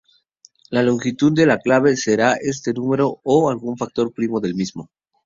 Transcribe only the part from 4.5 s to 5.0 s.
mismo.